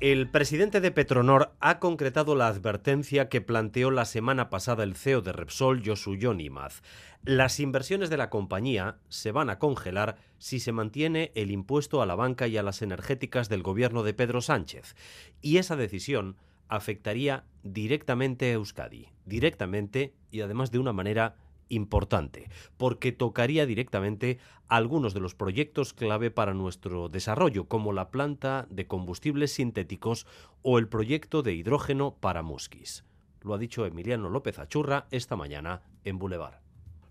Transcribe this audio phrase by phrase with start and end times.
[0.00, 5.22] el presidente de Petronor ha concretado la advertencia que planteó la semana pasada el CEO
[5.22, 6.82] de Repsol, Josu Imaz.
[7.24, 12.06] Las inversiones de la compañía se van a congelar si se mantiene el impuesto a
[12.06, 14.96] la banca y a las energéticas del gobierno de Pedro Sánchez.
[15.40, 16.36] Y esa decisión
[16.68, 21.36] afectaría directamente a Euskadi, directamente y además de una manera
[21.68, 24.38] importante, porque tocaría directamente
[24.68, 30.26] algunos de los proyectos clave para nuestro desarrollo, como la planta de combustibles sintéticos
[30.62, 33.04] o el proyecto de hidrógeno para Musquis.
[33.42, 36.66] Lo ha dicho Emiliano López Achurra esta mañana en Boulevard.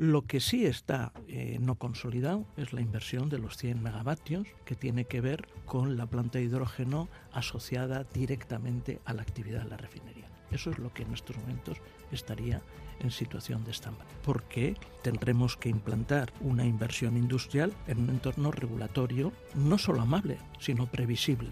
[0.00, 4.74] Lo que sí está eh, no consolidado es la inversión de los 100 megavatios que
[4.74, 9.76] tiene que ver con la planta de hidrógeno asociada directamente a la actividad de la
[9.76, 10.09] refinería.
[10.50, 11.78] Eso es lo que en estos momentos
[12.10, 12.62] estaría
[13.00, 19.32] en situación de stand porque tendremos que implantar una inversión industrial en un entorno regulatorio
[19.54, 21.50] no solo amable, sino previsible.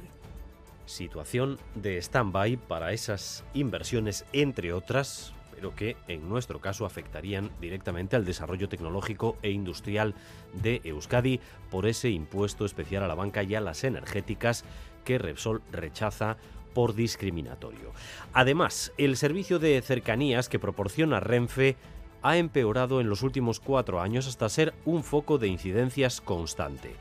[0.87, 8.17] Situación de stand-by para esas inversiones, entre otras, pero que en nuestro caso afectarían directamente
[8.17, 10.15] al desarrollo tecnológico e industrial
[10.55, 11.41] de Euskadi
[11.71, 14.65] por ese impuesto especial a la banca y a las energéticas
[15.05, 16.37] que Repsol rechaza
[16.75, 17.93] por discriminatorio.
[18.33, 21.77] Además, el servicio de cercanías que proporciona Renfe
[22.23, 26.95] ha empeorado en los últimos cuatro años hasta ser un foco de incidencias constante.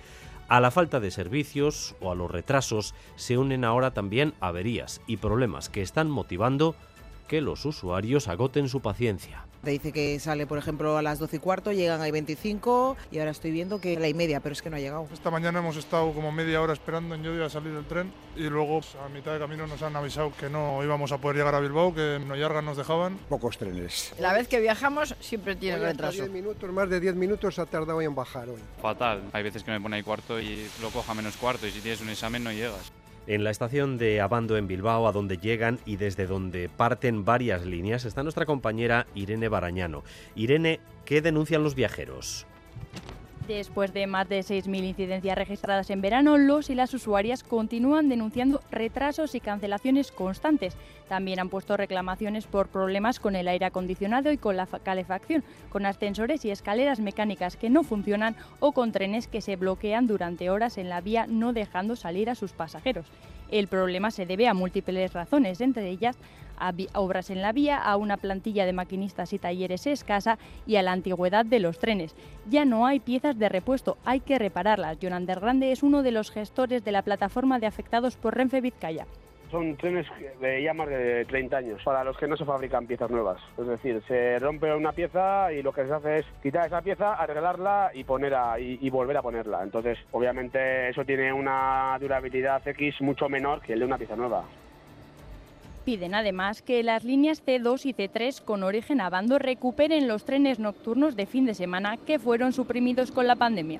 [0.48, 5.18] A la falta de servicios o a los retrasos se unen ahora también averías y
[5.18, 6.76] problemas que están motivando
[7.28, 9.45] que los usuarios agoten su paciencia.
[9.64, 13.20] Te dice que sale, por ejemplo, a las 12 y cuarto, llegan a 25 y
[13.20, 15.08] ahora estoy viendo que a la y media, pero es que no ha llegado.
[15.11, 18.44] Esta mañana hemos estado como media hora esperando en Llodio a salir del tren y
[18.44, 21.55] luego pues, a mitad de camino nos han avisado que no íbamos a poder llegar
[21.55, 23.17] a Bilbao, que en Noyarga nos dejaban.
[23.30, 24.14] Pocos trenes.
[24.20, 26.17] La vez que viajamos siempre tiene retraso.
[26.17, 28.61] 10 minutos, más de 10 minutos ha tardado en bajar hoy.
[28.82, 29.23] Fatal.
[29.33, 31.99] Hay veces que me pone ahí cuarto y lo coja menos cuarto y si tienes
[31.99, 32.92] un examen no llegas
[33.27, 37.65] en la estación de Abando en Bilbao, a donde llegan y desde donde parten varias
[37.65, 40.04] líneas, está nuestra compañera Irene Barañano.
[40.36, 42.48] Irene, ¿qué denuncian los viajeros?
[43.47, 48.61] Después de más de 6.000 incidencias registradas en verano, los y las usuarias continúan denunciando
[48.71, 50.75] retrasos y cancelaciones constantes.
[51.08, 55.85] También han puesto reclamaciones por problemas con el aire acondicionado y con la calefacción, con
[55.85, 60.77] ascensores y escaleras mecánicas que no funcionan o con trenes que se bloquean durante horas
[60.77, 63.05] en la vía no dejando salir a sus pasajeros.
[63.49, 66.17] El problema se debe a múltiples razones, entre ellas
[66.59, 70.83] a obras en la vía, a una plantilla de maquinistas y talleres escasa y a
[70.83, 72.15] la antigüedad de los trenes.
[72.49, 74.97] Ya no hay piezas de repuesto, hay que repararlas.
[74.99, 79.05] Jonander Grande es uno de los gestores de la plataforma de afectados por Renfe Vizcaya.
[79.52, 80.05] Son trenes
[80.41, 83.41] de ya más de 30 años, para los que no se fabrican piezas nuevas.
[83.58, 87.13] Es decir, se rompe una pieza y lo que se hace es quitar esa pieza,
[87.13, 89.63] arreglarla y, poner y volver a ponerla.
[89.63, 94.43] Entonces, obviamente, eso tiene una durabilidad X mucho menor que el de una pieza nueva.
[95.87, 100.59] Piden además que las líneas C2 y C3 con origen a Bando recuperen los trenes
[100.59, 103.79] nocturnos de fin de semana que fueron suprimidos con la pandemia.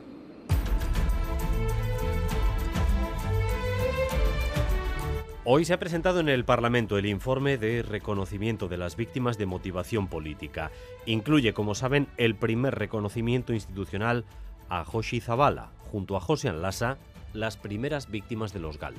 [5.50, 9.46] Hoy se ha presentado en el Parlamento el informe de reconocimiento de las víctimas de
[9.46, 10.72] motivación política.
[11.06, 14.25] Incluye, como saben, el primer reconocimiento institucional
[14.68, 16.97] a Joshi Zabala, junto a José Anlasa,
[17.31, 18.96] las primeras víctimas de los GAL.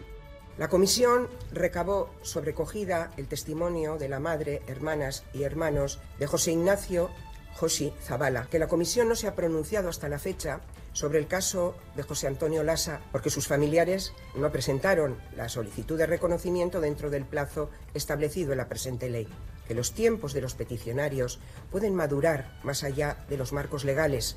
[0.56, 7.10] La comisión recabó sobrecogida el testimonio de la madre, hermanas y hermanos de José Ignacio
[7.54, 10.60] Josi Zavala, que la comisión no se ha pronunciado hasta la fecha
[10.92, 16.06] sobre el caso de José Antonio Lasa porque sus familiares no presentaron la solicitud de
[16.06, 19.28] reconocimiento dentro del plazo establecido en la presente ley.
[19.66, 24.36] Que los tiempos de los peticionarios pueden madurar más allá de los marcos legales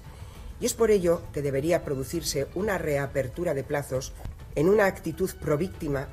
[0.59, 4.13] y es por ello que debería producirse una reapertura de plazos
[4.55, 6.07] en una actitud províctima.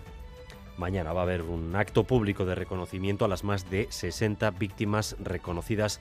[0.79, 5.17] Mañana va a haber un acto público de reconocimiento a las más de 60 víctimas
[5.19, 6.01] reconocidas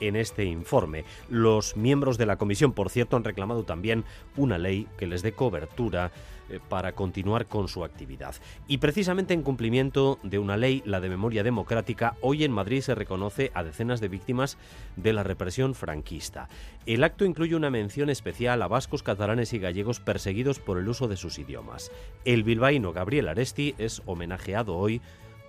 [0.00, 1.04] en este informe.
[1.28, 4.04] Los miembros de la comisión, por cierto, han reclamado también
[4.36, 6.12] una ley que les dé cobertura
[6.48, 8.36] eh, para continuar con su actividad.
[8.68, 12.94] Y precisamente en cumplimiento de una ley, la de memoria democrática, hoy en Madrid se
[12.94, 14.56] reconoce a decenas de víctimas
[14.94, 16.48] de la represión franquista.
[16.86, 21.08] El acto incluye una mención especial a vascos, catalanes y gallegos perseguidos por el uso
[21.08, 21.90] de sus idiomas.
[22.24, 25.00] El bilbaíno Gabriel Aresti es homenajeado hoy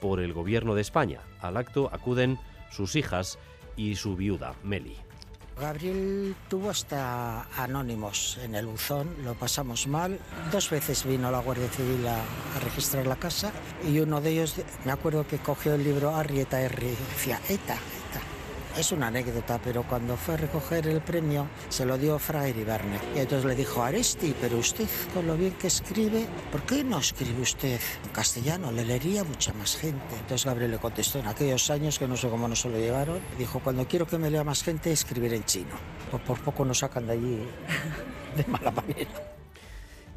[0.02, 1.22] por el gobierno de España.
[1.42, 2.40] Al acto acuden
[2.72, 3.38] sus hijas
[3.78, 4.98] y su viuda, Meli.
[5.60, 10.20] Gabriel tuvo hasta anónimos en el buzón, lo pasamos mal.
[10.52, 12.22] Dos veces vino la Guardia Civil a,
[12.64, 13.52] registrar la casa
[13.88, 17.78] y uno de ellos, me acuerdo que cogió el libro Arrieta R y decía, ETA.
[18.78, 23.00] Es una anécdota, pero cuando fue a recoger el premio se lo dio Fra Iribarne.
[23.16, 27.00] Y entonces le dijo, Aresti, pero usted con lo bien que escribe, ¿por qué no
[27.00, 28.72] escribe usted en castellano?
[28.72, 30.16] Le leería mucha más gente.
[30.20, 33.60] Entonces Gabriel le contestó en aquellos años, que no sé cómo nos lo llevaron, dijo,
[33.64, 35.76] cuando quiero que me lea más gente, escribiré en chino.
[36.12, 37.48] Pues por poco nos sacan de allí
[38.36, 39.27] de mala manera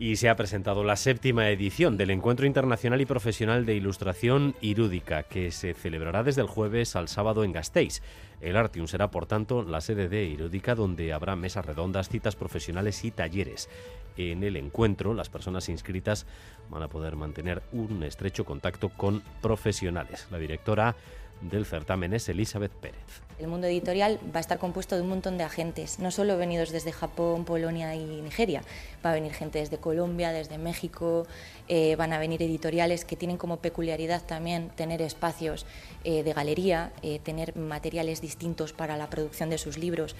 [0.01, 5.25] y se ha presentado la séptima edición del Encuentro Internacional y Profesional de Ilustración Irúdica,
[5.25, 8.01] que se celebrará desde el jueves al sábado en Gasteiz.
[8.41, 13.05] El Artium será, por tanto, la sede de Irúdica, donde habrá mesas redondas, citas profesionales
[13.05, 13.69] y talleres.
[14.17, 16.27] En el encuentro, las personas inscritas
[16.71, 20.29] van a poder mantener un estrecho contacto con profesionales.
[20.31, 20.97] La directora
[21.41, 23.23] del certamen es Elizabeth Pérez.
[23.39, 26.71] El mundo editorial va a estar compuesto de un montón de agentes, no solo venidos
[26.71, 28.61] desde Japón, Polonia y Nigeria,
[29.05, 31.27] va a venir gente desde Colombia, desde México,
[31.67, 35.65] eh, van a venir editoriales que tienen como peculiaridad también tener espacios
[36.05, 40.17] eh, de galería, eh, tener materiales distintos para la producción de sus libros,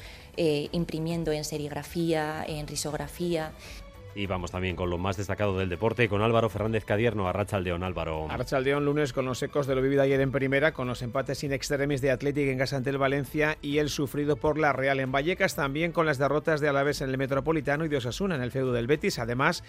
[0.73, 3.53] imprimiendo en serigrafía, en risografía.
[4.15, 8.27] Y vamos también con lo más destacado del deporte, con Álvaro Fernández Cadierno, Arrachaldeón, Álvaro.
[8.29, 11.53] Arrachaldeón, lunes con los ecos de lo vivido ayer en primera, con los empates sin
[11.53, 15.13] extremis de Atlético en casa ante el Valencia y el sufrido por la Real en
[15.13, 18.51] Vallecas, también con las derrotas de Alavés en el Metropolitano y de Osasuna en el
[18.51, 19.19] feudo del Betis.
[19.21, 19.63] Además,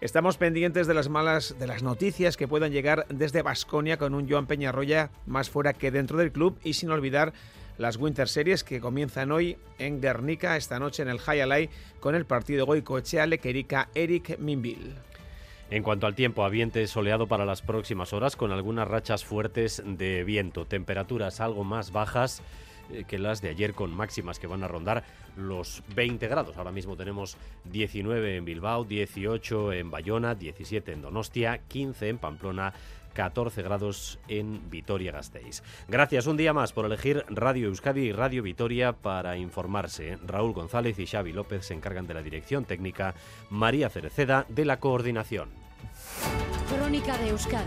[0.00, 4.28] estamos pendientes de las malas, de las noticias que puedan llegar desde Basconia con un
[4.28, 7.32] Joan Peñarroya más fuera que dentro del club y sin olvidar
[7.78, 11.70] las Winter Series que comienzan hoy en Guernica, esta noche en el Hayalay,
[12.00, 14.94] con el partido Goicoechea Lequerica Eric Minville.
[15.70, 20.24] En cuanto al tiempo, ambiente soleado para las próximas horas con algunas rachas fuertes de
[20.24, 22.42] viento, temperaturas algo más bajas
[22.90, 25.04] eh, que las de ayer con máximas que van a rondar
[25.36, 26.56] los 20 grados.
[26.56, 32.72] Ahora mismo tenemos 19 en Bilbao, 18 en Bayona, 17 en Donostia, 15 en Pamplona,
[33.14, 35.62] 14 grados en Vitoria-Gasteiz.
[35.88, 40.18] Gracias un día más por elegir Radio Euskadi y Radio Vitoria para informarse.
[40.26, 43.14] Raúl González y Xavi López se encargan de la dirección técnica,
[43.50, 45.50] María Cereceda de la coordinación.
[46.68, 47.64] Crónica de Euskadi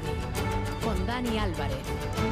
[0.84, 2.31] con Dani Álvarez.